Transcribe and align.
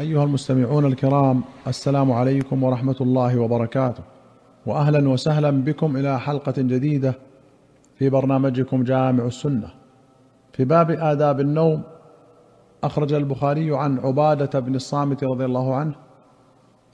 أيها 0.00 0.24
المستمعون 0.24 0.86
الكرام 0.86 1.42
السلام 1.66 2.12
عليكم 2.12 2.62
ورحمة 2.62 2.96
الله 3.00 3.38
وبركاته. 3.38 4.02
واهلا 4.66 5.08
وسهلا 5.08 5.50
بكم 5.50 5.96
إلى 5.96 6.20
حلقة 6.20 6.54
جديدة 6.56 7.14
في 7.98 8.10
برنامجكم 8.10 8.84
جامع 8.84 9.24
السنة. 9.24 9.70
في 10.52 10.64
باب 10.64 10.90
آداب 10.90 11.40
النوم 11.40 11.82
أخرج 12.84 13.12
البخاري 13.12 13.76
عن 13.76 13.98
عبادة 13.98 14.60
بن 14.60 14.74
الصامت 14.74 15.24
رضي 15.24 15.44
الله 15.44 15.74
عنه 15.74 15.94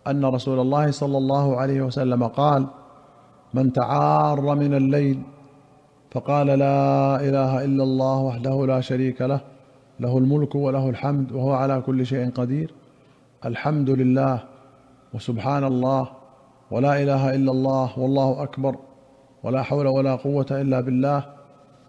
أن 0.07 0.25
رسول 0.25 0.61
الله 0.61 0.91
صلى 0.91 1.19
الله 1.19 1.57
عليه 1.57 1.83
وسلم 1.83 2.25
قال: 2.25 2.67
من 3.55 3.73
تعار 3.73 4.55
من 4.55 4.75
الليل 4.75 5.23
فقال 6.11 6.47
لا 6.47 7.21
إله 7.21 7.65
إلا 7.65 7.83
الله 7.83 8.19
وحده 8.19 8.67
لا 8.67 8.81
شريك 8.81 9.23
له 9.23 9.41
له 10.01 10.19
الملك 10.19 10.55
وله 10.55 10.89
الحمد 10.89 11.33
وهو 11.33 11.53
على 11.53 11.81
كل 11.81 12.07
شيء 12.07 12.31
قدير. 12.31 12.71
الحمد 13.45 13.91
لله 13.91 14.45
وسبحان 15.15 15.65
الله 15.65 16.09
ولا 16.71 17.03
إله 17.03 17.35
إلا 17.35 17.53
الله 17.53 17.99
والله 17.99 18.43
أكبر 18.43 18.77
ولا 19.43 19.63
حول 19.63 19.87
ولا 19.87 20.17
قوة 20.17 20.47
إلا 20.51 20.81
بالله. 20.81 21.25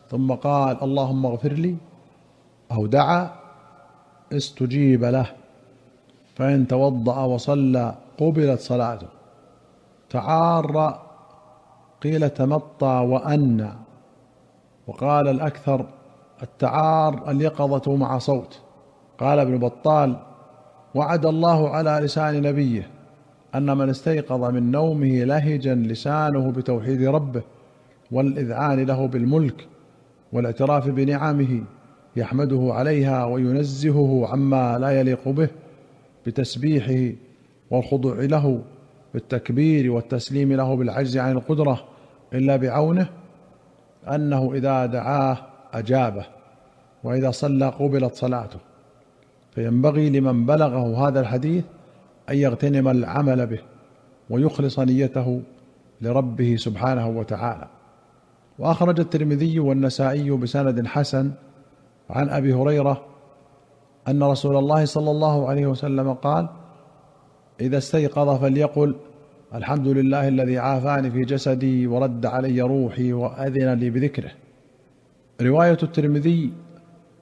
ثم 0.09 0.31
قال 0.31 0.83
اللهم 0.83 1.25
اغفر 1.25 1.53
لي 1.53 1.75
أو 2.71 2.85
دعا 2.85 3.29
استجيب 4.33 5.05
له. 5.05 5.31
فإن 6.35 6.67
توضأ 6.67 7.23
وصلى 7.23 7.95
قبلت 8.19 8.59
صلاته. 8.59 9.07
تعار 10.09 10.99
قيل 12.03 12.29
تمطى 12.29 13.05
وانى 13.11 13.71
وقال 14.88 15.27
الأكثر 15.27 15.85
التعار 16.43 17.31
اليقظة 17.31 17.95
مع 17.95 18.17
صوت. 18.17 18.59
قال 19.19 19.39
ابن 19.39 19.57
بطال 19.57 20.16
وعد 20.95 21.25
الله 21.25 21.69
على 21.69 21.99
لسان 22.03 22.41
نبيه 22.41 22.87
أن 23.55 23.77
من 23.77 23.89
استيقظ 23.89 24.43
من 24.43 24.71
نومه 24.71 25.23
لهجا 25.23 25.75
لسانه 25.75 26.52
بتوحيد 26.52 27.03
ربه 27.03 27.41
والإذعان 28.11 28.79
له 28.79 29.07
بالملك 29.07 29.67
والاعتراف 30.33 30.88
بنعمه 30.89 31.63
يحمده 32.16 32.69
عليها 32.71 33.25
وينزهه 33.25 34.27
عما 34.31 34.77
لا 34.79 34.99
يليق 34.99 35.29
به 35.29 35.49
بتسبيحه 36.25 37.16
والخضوع 37.72 38.16
له 38.19 38.61
بالتكبير 39.13 39.91
والتسليم 39.91 40.53
له 40.53 40.75
بالعجز 40.75 41.17
عن 41.17 41.31
القدرة 41.31 41.83
إلا 42.33 42.55
بعونه 42.55 43.09
أنه 44.07 44.53
إذا 44.53 44.85
دعاه 44.85 45.38
أجابه 45.73 46.25
وإذا 47.03 47.31
صلى 47.31 47.69
قبلت 47.69 48.16
صلاته. 48.16 48.59
فينبغي 49.58 50.09
لمن 50.09 50.45
بلغه 50.45 51.08
هذا 51.08 51.19
الحديث 51.19 51.63
أن 52.30 52.36
يغتنم 52.36 52.88
العمل 52.88 53.47
به 53.47 53.59
ويخلص 54.30 54.80
نيته 54.80 55.41
لربه 56.02 56.55
سبحانه 56.55 57.08
وتعالى. 57.08 57.67
وأخرج 58.59 59.00
الترمذي 59.00 59.59
والنسائي 59.59 60.31
بسند 60.31 60.88
حسن 60.88 61.31
عن 62.09 62.30
أبي 62.30 62.53
هريرة 62.53 63.05
أن 64.08 64.23
رسول 64.23 64.58
الله 64.58 64.85
صلى 64.85 65.11
الله 65.11 65.50
عليه 65.50 65.67
وسلم 65.67 66.13
قال 66.13 66.50
إذا 67.61 67.78
استيقظ 67.78 68.41
فليقل 68.41 68.95
الحمد 69.55 69.88
لله 69.88 70.28
الذي 70.28 70.58
عافاني 70.58 71.11
في 71.11 71.22
جسدي 71.22 71.88
ورد 71.88 72.25
علي 72.25 72.61
روحي 72.61 73.13
وأذن 73.13 73.73
لي 73.73 73.89
بذكره. 73.89 74.31
رواية 75.41 75.78
الترمذي 75.83 76.53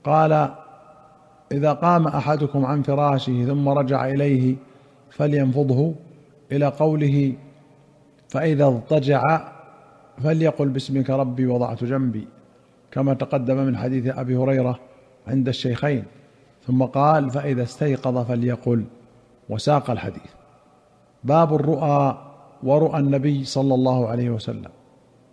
قال 0.04 0.50
إذا 1.52 1.74
قام 1.74 2.08
أحدكم 2.08 2.66
عن 2.66 2.82
فراشه 2.82 3.46
ثم 3.46 3.70
رجع 3.70 4.06
إليه 4.06 4.56
فلينفضه 5.10 5.94
إلى 6.52 6.66
قوله 6.66 7.34
فإذا 8.30 8.66
اضطجع 8.66 9.52
فليقل 10.24 10.70
باسمك 10.70 11.10
ربي 11.10 11.48
وضعت 11.48 11.84
جنبي 11.84 12.28
كما 12.92 13.14
تقدم 13.14 13.58
من 13.58 13.78
حديث 13.78 14.08
أبي 14.18 14.38
هريرة 14.38 14.80
عند 15.28 15.48
الشيخين 15.48 16.04
ثم 16.68 16.84
قال 16.84 17.30
فإذا 17.30 17.64
استيقظ 17.64 18.18
فليقل 18.18 18.84
وساق 19.50 19.92
الحديث. 19.92 20.32
باب 21.24 21.56
الرؤى 21.56 22.18
ورؤى 22.64 23.00
النبي 23.00 23.44
صلى 23.44 23.74
الله 23.74 24.08
عليه 24.08 24.30
وسلم. 24.30 24.72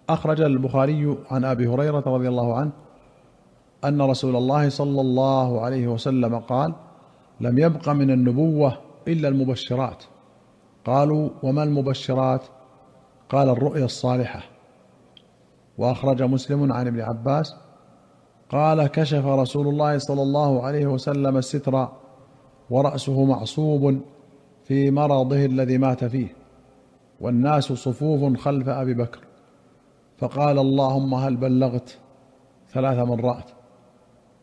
أخرج 0.09 0.41
البخاري 0.41 1.17
عن 1.31 1.45
أبي 1.45 1.67
هريرة 1.67 2.03
رضي 2.07 2.29
الله 2.29 2.57
عنه 2.57 2.71
أن 3.85 4.03
رسول 4.03 4.37
الله 4.37 4.69
صلى 4.69 5.01
الله 5.01 5.61
عليه 5.61 5.89
وسلم 5.89 6.39
قال 6.39 6.75
لم 7.41 7.59
يبق 7.59 7.89
من 7.89 8.11
النبوة 8.11 8.79
إلا 9.09 9.29
المبشرات 9.29 10.05
قالوا 10.85 11.31
وما 11.43 11.63
المبشرات؟ 11.63 12.43
قال 13.29 13.49
الرؤيا 13.49 13.85
الصالحة 13.85 14.43
وأخرج 15.79 16.23
مسلم 16.23 16.73
عن 16.73 16.87
ابن 16.87 17.01
عباس 17.01 17.55
قال 18.51 18.87
كشف 18.87 19.27
رسول 19.27 19.69
الله 19.69 19.99
صلى 19.99 20.23
الله 20.23 20.63
عليه 20.63 20.87
وسلم 20.87 21.37
الستر 21.37 21.89
ورأسه 22.71 23.25
معصوب 23.25 24.01
في 24.65 24.91
مرضه 24.91 25.45
الذي 25.45 25.79
مات 25.79 26.05
فيه 26.05 26.37
والناس 27.21 27.65
صفوف 27.65 28.37
خلف 28.39 28.69
أبي 28.69 28.95
بكر 28.95 29.21
فقال 30.19 30.59
اللهم 30.59 31.15
هل 31.15 31.37
بلغت 31.37 31.99
ثلاث 32.73 32.99
مرات؟ 32.99 33.51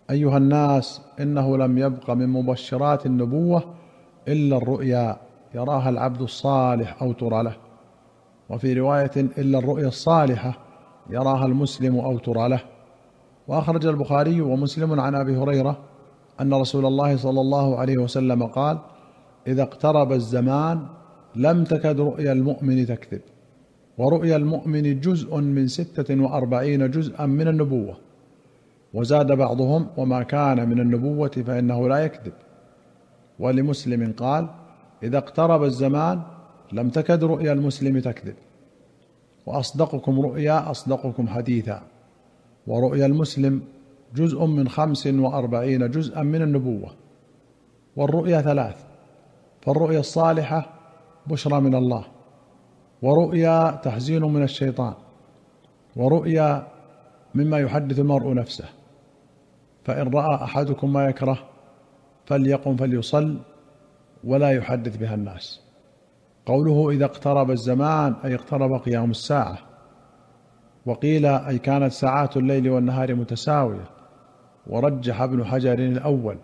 أيها 0.09 0.37
الناس 0.37 1.01
إنه 1.19 1.57
لم 1.57 1.77
يبق 1.77 2.11
من 2.11 2.29
مبشرات 2.29 3.05
النبوة 3.05 3.63
إلا 4.27 4.57
الرؤيا 4.57 5.17
يراها 5.55 5.89
العبد 5.89 6.21
الصالح 6.21 7.01
أو 7.01 7.11
ترى 7.11 7.43
له. 7.43 7.55
وفي 8.49 8.73
رواية 8.73 9.11
إلا 9.15 9.59
الرؤيا 9.59 9.87
الصالحة 9.87 10.57
يراها 11.09 11.45
المسلم 11.45 11.99
أو 11.99 12.17
ترى 12.17 12.49
له. 12.49 12.61
وأخرج 13.47 13.85
البخاري 13.85 14.41
ومسلم 14.41 14.99
عن 14.99 15.15
أبي 15.15 15.37
هريرة 15.37 15.77
أن 16.41 16.53
رسول 16.53 16.85
الله 16.85 17.17
صلى 17.17 17.41
الله 17.41 17.77
عليه 17.77 17.97
وسلم 17.97 18.43
قال 18.43 18.77
إذا 19.47 19.63
اقترب 19.63 20.11
الزمان 20.11 20.85
لم 21.35 21.63
تكد 21.63 21.99
رؤيا 21.99 22.31
المؤمن 22.31 22.85
تكذب 22.85 23.21
ورؤيا 23.97 24.35
المؤمن 24.35 24.99
جزء 24.99 25.37
من 25.37 25.67
ستة 25.67 26.21
وأربعين 26.23 26.91
جزءا 26.91 27.25
من 27.25 27.47
النبوة. 27.47 28.08
وزاد 28.93 29.31
بعضهم 29.31 29.87
وما 29.97 30.23
كان 30.23 30.69
من 30.69 30.79
النبوة 30.79 31.27
فإنه 31.27 31.89
لا 31.89 31.97
يكذب. 31.97 32.33
ولمسلم 33.39 34.13
قال 34.17 34.47
إذا 35.03 35.17
اقترب 35.17 35.63
الزمان 35.63 36.21
لم 36.71 36.89
تكد 36.89 37.23
رؤيا 37.23 37.53
المسلم 37.53 37.99
تكذب. 37.99 38.35
وأصدقكم 39.45 40.21
رؤيا 40.21 40.71
أصدقكم 40.71 41.27
حديثا. 41.27 41.81
ورؤيا 42.67 43.05
المسلم 43.05 43.61
جزء 44.15 44.45
من 44.45 44.69
خمس 44.69 45.07
وأربعين 45.07 45.91
جزءا 45.91 46.23
من 46.23 46.41
النبوة. 46.41 46.91
والرؤيا 47.95 48.41
ثلاث. 48.41 48.83
فالرؤيا 49.61 49.99
الصالحة 49.99 50.73
بشرى 51.27 51.61
من 51.61 51.75
الله. 51.75 52.05
ورؤيا 53.01 53.79
تحزين 53.83 54.23
من 54.23 54.43
الشيطان. 54.43 54.93
ورؤيا 55.95 56.67
مما 57.35 57.59
يحدث 57.59 57.99
المرء 57.99 58.33
نفسه. 58.33 58.78
فإن 59.83 60.13
رأى 60.13 60.43
أحدكم 60.43 60.93
ما 60.93 61.05
يكره 61.05 61.39
فليقم 62.25 62.75
فليصل 62.75 63.37
ولا 64.23 64.51
يحدث 64.51 64.97
بها 64.97 65.15
الناس. 65.15 65.61
قوله 66.45 66.89
إذا 66.89 67.05
اقترب 67.05 67.51
الزمان 67.51 68.15
أي 68.25 68.35
اقترب 68.35 68.73
قيام 68.73 69.11
الساعة. 69.11 69.57
وقيل 70.85 71.25
أي 71.25 71.59
كانت 71.59 71.91
ساعات 71.91 72.37
الليل 72.37 72.69
والنهار 72.69 73.15
متساوية. 73.15 73.89
ورجح 74.67 75.21
ابن 75.21 75.45
حجر 75.45 75.79
الأول 75.79 76.37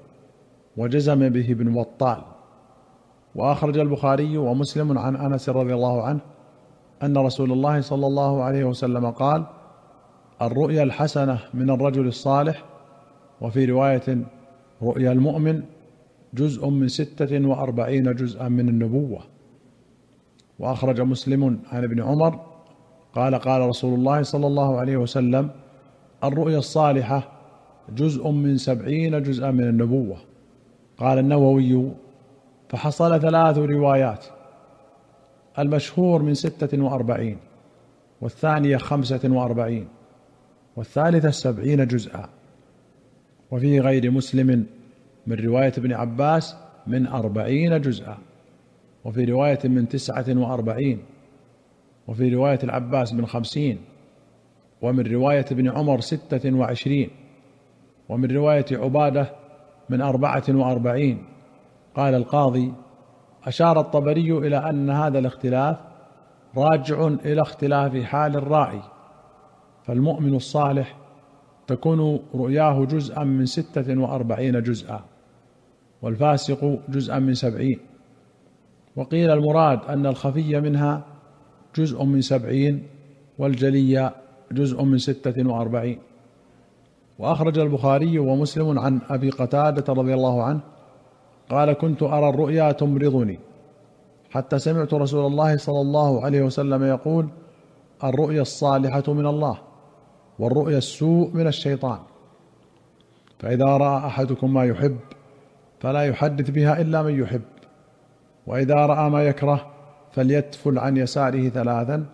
وجزم 0.77 1.29
به 1.29 1.51
ابن 1.51 1.73
بطال. 1.73 2.21
وأخرج 3.35 3.77
البخاري 3.77 4.37
ومسلم 4.37 4.97
عن 4.97 5.15
أنس 5.15 5.49
رضي 5.49 5.73
الله 5.73 6.03
عنه 6.03 6.19
أن 7.03 7.17
رسول 7.17 7.51
الله 7.51 7.81
صلى 7.81 8.07
الله 8.07 8.43
عليه 8.43 8.63
وسلم 8.63 9.11
قال 9.11 9.45
الرؤيا 10.41 10.83
الحسنة 10.83 11.39
من 11.53 11.69
الرجل 11.69 12.07
الصالح 12.07 12.63
وفي 13.41 13.65
رواية 13.65 14.17
رؤيا 14.81 15.11
المؤمن 15.11 15.63
جزء 16.33 16.69
من 16.69 16.87
ستة 16.87 17.47
وأربعين 17.47 18.15
جزءا 18.15 18.47
من 18.49 18.69
النبوة. 18.69 19.19
وأخرج 20.59 21.01
مسلم 21.01 21.59
عن 21.71 21.83
ابن 21.83 22.01
عمر 22.01 22.39
قال 23.13 23.35
قال 23.35 23.61
رسول 23.61 23.93
الله 23.93 24.23
صلى 24.23 24.47
الله 24.47 24.79
عليه 24.79 24.97
وسلم 24.97 25.49
الرؤيا 26.23 26.57
الصالحة 26.57 27.31
جزء 27.95 28.29
من 28.29 28.57
سبعين 28.57 29.23
جزءا 29.23 29.51
من 29.51 29.63
النبوة. 29.63 30.17
قال 30.97 31.19
النووي 31.19 31.91
فحصل 32.69 33.21
ثلاث 33.21 33.57
روايات 33.57 34.25
المشهور 35.59 36.21
من 36.21 36.33
ستة 36.33 36.83
وأربعين 36.83 37.37
والثانية 38.21 38.77
خمسة 38.77 39.19
وأربعين 39.23 39.87
والثالثة 40.75 41.31
سبعين 41.31 41.87
جزءا. 41.87 42.29
وفي 43.51 43.79
غير 43.79 44.11
مسلم 44.11 44.65
من 45.27 45.35
رواية 45.35 45.73
ابن 45.77 45.93
عباس 45.93 46.55
من 46.87 47.07
أربعين 47.07 47.81
جزءا 47.81 48.17
وفي 49.05 49.25
رواية 49.25 49.59
من 49.63 49.87
تسعة 49.89 50.25
وأربعين 50.29 50.99
وفي 52.07 52.35
رواية 52.35 52.59
العباس 52.63 53.13
من 53.13 53.25
خمسين 53.25 53.77
ومن 54.81 55.07
رواية 55.07 55.45
ابن 55.51 55.69
عمر 55.69 55.99
ستة 55.99 56.55
وعشرين 56.55 57.09
ومن 58.09 58.31
رواية 58.31 58.65
عبادة 58.71 59.31
من 59.89 60.01
أربعة 60.01 60.43
وأربعين. 60.49 61.23
قال 61.95 62.15
القاضي 62.15 62.73
أشار 63.43 63.79
الطبري 63.79 64.31
إلى 64.31 64.57
أن 64.69 64.89
هذا 64.89 65.19
الاختلاف 65.19 65.77
راجع 66.57 67.07
إلى 67.07 67.41
اختلاف 67.41 68.03
حال 68.03 68.35
الراعي 68.35 68.81
فالمؤمن 69.83 70.35
الصالح 70.35 70.95
تكون 71.67 72.19
رؤياه 72.35 72.85
جزءا 72.85 73.23
من 73.23 73.45
ستة 73.45 73.99
وأربعين 74.01 74.63
جزءا 74.63 75.03
والفاسق 76.01 76.79
جزءا 76.89 77.19
من 77.19 77.33
سبعين. 77.33 77.79
وقيل 78.95 79.29
المراد 79.29 79.79
أن 79.89 80.05
الخفي 80.05 80.59
منها 80.59 81.05
جزء 81.75 82.03
من 82.03 82.21
سبعين 82.21 82.87
والجلي 83.37 84.11
جزء 84.51 84.83
من 84.83 84.97
ستة 84.97 85.49
وأربعين. 85.49 85.99
وأخرج 87.19 87.59
البخاري 87.59 88.19
ومسلم 88.19 88.79
عن 88.79 89.01
أبي 89.09 89.29
قتادة 89.29 89.93
رضي 89.93 90.13
الله 90.13 90.43
عنه 90.43 90.59
قال 91.49 91.73
كنت 91.73 92.03
أرى 92.03 92.29
الرؤيا 92.29 92.71
تمرضني. 92.71 93.39
حتى 94.29 94.59
سمعت 94.59 94.93
رسول 94.93 95.25
الله 95.25 95.57
صلى 95.57 95.81
الله 95.81 96.25
عليه 96.25 96.41
وسلم 96.41 96.83
يقول 96.83 97.27
الرؤيا 98.03 98.41
الصالحة 98.41 99.03
من 99.07 99.25
الله. 99.25 99.57
والرؤيا 100.39 100.77
السوء 100.77 101.31
من 101.33 101.47
الشيطان. 101.47 101.99
فإذا 103.39 103.65
رأى 103.65 104.07
أحدكم 104.07 104.53
ما 104.53 104.65
يحب 104.65 104.97
فلا 105.79 106.01
يحدث 106.01 106.49
بها 106.49 106.81
إلا 106.81 107.01
من 107.01 107.19
يحب. 107.19 107.41
وإذا 108.47 108.75
رأى 108.75 109.09
ما 109.09 109.23
يكره 109.23 109.71
فليتفل 110.11 110.79
عن 110.79 110.97
يساره 110.97 111.49
ثلاثا 111.49 112.05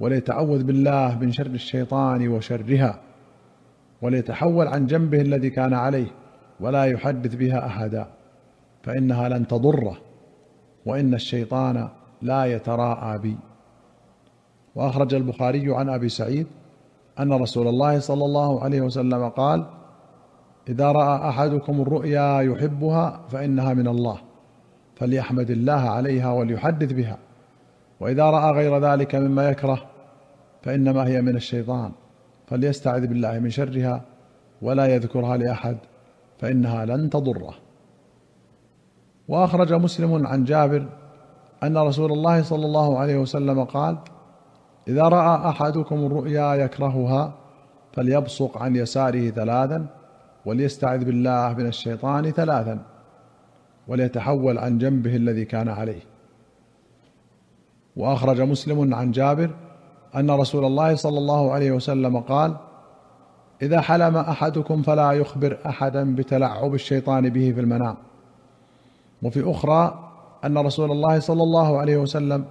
وليتعوذ 0.00 0.62
بالله 0.64 1.18
من 1.18 1.32
شر 1.32 1.46
الشيطان 1.46 2.28
وشرها 2.28 3.00
وليتحول 4.02 4.66
عن 4.66 4.86
جنبه 4.86 5.20
الذي 5.20 5.50
كان 5.50 5.74
عليه 5.74 6.06
ولا 6.60 6.84
يحدث 6.84 7.34
بها 7.34 7.66
أحدا. 7.66 8.06
فإنها 8.82 9.28
لن 9.28 9.46
تضره 9.46 9.98
وإن 10.86 11.14
الشيطان 11.14 11.88
لا 12.22 12.44
يتراءى 12.44 13.18
بي. 13.18 13.36
وأخرج 14.74 15.14
البخاري 15.14 15.74
عن 15.74 15.88
أبي 15.88 16.08
سعيد 16.08 16.46
أن 17.20 17.32
رسول 17.32 17.68
الله 17.68 17.98
صلى 17.98 18.24
الله 18.24 18.64
عليه 18.64 18.80
وسلم 18.80 19.28
قال 19.28 19.66
إذا 20.68 20.92
رأى 20.92 21.28
أحدكم 21.28 21.80
الرؤيا 21.80 22.40
يحبها 22.40 23.20
فإنها 23.28 23.74
من 23.74 23.88
الله 23.88 24.18
فليحمد 24.96 25.50
الله 25.50 25.72
عليها 25.90 26.32
وليحدث 26.32 26.92
بها 26.92 27.18
وإذا 28.00 28.24
رأى 28.24 28.52
غير 28.52 28.78
ذلك 28.78 29.14
مما 29.14 29.48
يكره 29.48 29.82
فإنما 30.62 31.06
هي 31.06 31.22
من 31.22 31.36
الشيطان 31.36 31.92
فليستعذ 32.46 33.06
بالله 33.06 33.38
من 33.38 33.50
شرها 33.50 34.02
ولا 34.62 34.86
يذكرها 34.86 35.36
لأحد 35.36 35.76
فإنها 36.38 36.84
لن 36.84 37.10
تضره. 37.10 37.54
وأخرج 39.28 39.72
مسلم 39.72 40.26
عن 40.26 40.44
جابر 40.44 40.86
أن 41.62 41.78
رسول 41.78 42.12
الله 42.12 42.42
صلى 42.42 42.66
الله 42.66 42.98
عليه 42.98 43.16
وسلم 43.16 43.64
قال 43.64 43.98
إذا 44.88 45.02
رأى 45.02 45.48
أحدكم 45.48 46.06
الرؤيا 46.06 46.54
يكرهها 46.54 47.32
فليبصق 47.92 48.58
عن 48.58 48.76
يساره 48.76 49.30
ثلاثا 49.30 49.86
وليستعذ 50.46 51.04
بالله 51.04 51.54
من 51.58 51.66
الشيطان 51.66 52.30
ثلاثا 52.30 52.78
وليتحول 53.88 54.58
عن 54.58 54.78
جنبه 54.78 55.16
الذي 55.16 55.44
كان 55.44 55.68
عليه. 55.68 56.00
وأخرج 57.96 58.40
مسلم 58.40 58.94
عن 58.94 59.10
جابر 59.10 59.50
أن 60.16 60.30
رسول 60.30 60.64
الله 60.64 60.94
صلى 60.94 61.18
الله 61.18 61.52
عليه 61.52 61.72
وسلم 61.72 62.20
قال 62.20 62.56
إذا 63.62 63.80
حلم 63.80 64.16
أحدكم 64.16 64.82
فلا 64.82 65.12
يخبر 65.12 65.58
احدا 65.66 66.14
بتلعب 66.14 66.74
الشيطان 66.74 67.28
به 67.28 67.52
في 67.52 67.60
المنام. 67.60 67.96
وفي 69.22 69.50
أخرى 69.50 70.10
أن 70.44 70.58
رسول 70.58 70.90
الله 70.90 71.20
صلى 71.20 71.42
الله 71.42 71.78
عليه 71.78 71.96
وسلم 71.96 72.44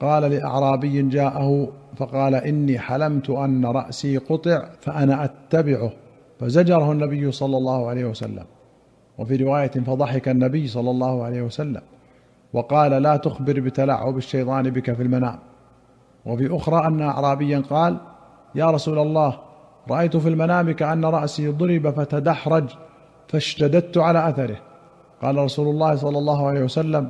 قال 0.00 0.22
لأعرابي 0.22 1.02
جاءه 1.02 1.68
فقال 1.96 2.34
إني 2.34 2.78
حلمت 2.78 3.30
أن 3.30 3.66
رأسي 3.66 4.16
قطع 4.16 4.68
فأنا 4.80 5.24
أتبعه 5.24 5.92
فزجره 6.40 6.92
النبي 6.92 7.32
صلى 7.32 7.56
الله 7.56 7.88
عليه 7.88 8.04
وسلم 8.04 8.44
وفي 9.18 9.36
رواية 9.36 9.70
فضحك 9.70 10.28
النبي 10.28 10.66
صلى 10.66 10.90
الله 10.90 11.24
عليه 11.24 11.42
وسلم 11.42 11.82
وقال 12.52 12.90
لا 13.02 13.16
تخبر 13.16 13.60
بتلعب 13.60 14.16
الشيطان 14.16 14.70
بك 14.70 14.92
في 14.92 15.02
المنام 15.02 15.38
وفي 16.26 16.56
أخرى 16.56 16.86
أن 16.86 17.00
أعرابيا 17.02 17.62
قال 17.70 17.96
يا 18.54 18.70
رسول 18.70 18.98
الله 18.98 19.38
رأيت 19.90 20.16
في 20.16 20.28
المنام 20.28 20.70
كأن 20.70 21.04
رأسي 21.04 21.48
ضرب 21.48 21.90
فتدحرج 21.90 22.64
فاشتددت 23.28 23.98
على 23.98 24.28
أثره 24.28 24.56
قال 25.22 25.36
رسول 25.36 25.68
الله 25.68 25.94
صلى 25.96 26.18
الله 26.18 26.46
عليه 26.46 26.64
وسلم 26.64 27.08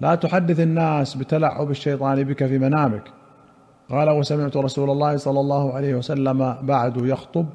لا 0.00 0.14
تحدث 0.14 0.60
الناس 0.60 1.14
بتلعب 1.14 1.70
الشيطان 1.70 2.24
بك 2.24 2.46
في 2.46 2.58
منامك. 2.58 3.02
قال 3.90 4.10
وسمعت 4.10 4.56
رسول 4.56 4.90
الله 4.90 5.16
صلى 5.16 5.40
الله 5.40 5.74
عليه 5.74 5.94
وسلم 5.94 6.56
بعد 6.62 6.96
يخطب 6.96 7.46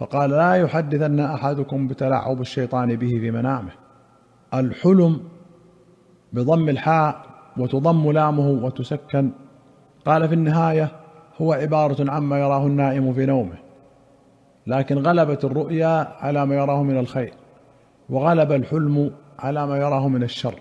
فقال 0.00 0.30
لا 0.30 0.54
يحدثن 0.54 1.20
أحدكم 1.20 1.88
بتلعب 1.88 2.40
الشيطان 2.40 2.96
به 2.96 3.08
في 3.08 3.30
منامه. 3.30 3.70
الحلم 4.54 5.20
بضم 6.32 6.68
الحاء 6.68 7.22
وتضم 7.56 8.12
لامه 8.12 8.48
وتسكن. 8.48 9.30
قال 10.06 10.28
في 10.28 10.34
النهاية 10.34 10.88
هو 11.40 11.52
عبارة 11.52 12.10
عما 12.10 12.38
يراه 12.38 12.66
النائم 12.66 13.12
في 13.12 13.26
نومه. 13.26 13.56
لكن 14.66 14.98
غلبت 14.98 15.44
الرؤيا 15.44 16.08
على 16.20 16.46
ما 16.46 16.54
يراه 16.54 16.82
من 16.82 16.98
الخير 16.98 17.34
وغلب 18.10 18.52
الحلم 18.52 19.10
على 19.38 19.66
ما 19.66 19.76
يراه 19.76 20.08
من 20.08 20.22
الشر. 20.22 20.54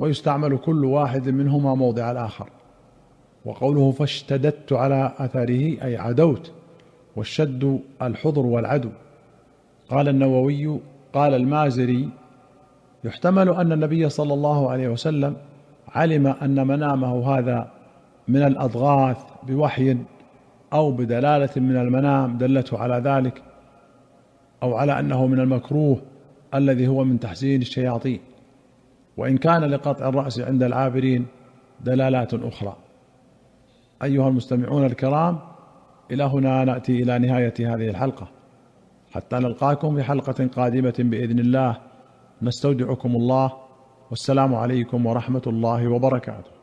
ويستعمل 0.00 0.58
كل 0.58 0.84
واحد 0.84 1.28
منهما 1.28 1.74
موضع 1.74 2.10
الآخر. 2.10 2.48
وقوله 3.44 3.90
فاشتددت 3.90 4.72
على 4.72 5.12
اثره 5.18 5.84
أي 5.84 5.96
عدوت 5.96 6.52
والشد 7.16 7.80
الحضر 8.02 8.46
والعدو. 8.46 8.90
قال 9.88 10.08
النووي 10.08 10.80
قال 11.12 11.34
المازري 11.34 12.08
يحتمل 13.04 13.48
أن 13.48 13.72
النبي 13.72 14.08
صلى 14.08 14.34
الله 14.34 14.70
عليه 14.70 14.88
وسلم 14.88 15.36
علم 15.88 16.26
أن 16.26 16.66
منامه 16.66 17.38
هذا 17.38 17.70
من 18.28 18.42
الأضغاث 18.42 19.18
بوحي 19.42 19.96
أو 20.72 20.92
بدلالة 20.92 21.50
من 21.56 21.76
المنام 21.76 22.38
دلته 22.38 22.78
على 22.78 22.94
ذلك 22.94 23.42
أو 24.62 24.74
على 24.74 24.98
أنه 24.98 25.26
من 25.26 25.40
المكروه 25.40 26.02
الذي 26.54 26.88
هو 26.88 27.04
من 27.04 27.20
تحسين 27.20 27.60
الشياطين. 27.60 28.20
وإن 29.16 29.38
كان 29.38 29.64
لقطع 29.64 30.08
الرأس 30.08 30.40
عند 30.40 30.62
العابرين 30.62 31.26
دلالات 31.80 32.34
أخرى. 32.34 32.76
أيها 34.02 34.28
المستمعون 34.28 34.86
الكرام 34.86 35.38
إلى 36.10 36.24
هنا 36.24 36.64
نأتي 36.64 37.02
إلى 37.02 37.18
نهاية 37.18 37.54
هذه 37.60 37.88
الحلقة. 37.88 38.28
حتى 39.12 39.36
نلقاكم 39.36 39.96
في 39.96 40.02
حلقة 40.02 40.46
قادمة 40.46 40.94
بإذن 40.98 41.38
الله. 41.38 41.76
نستودعكم 42.42 43.16
الله. 43.16 43.52
والسلام 44.10 44.54
عليكم 44.54 45.06
ورحمة 45.06 45.42
الله 45.46 45.88
وبركاته. 45.88 46.59